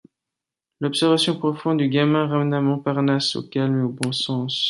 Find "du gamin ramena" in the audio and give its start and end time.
1.77-2.59